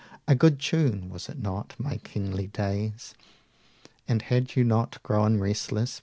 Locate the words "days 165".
2.47-4.07